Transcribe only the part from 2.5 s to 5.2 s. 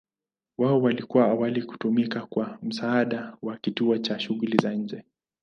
msaada wa kituo cha shughuli za nje.